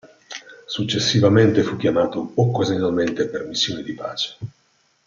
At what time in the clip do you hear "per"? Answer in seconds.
3.27-3.45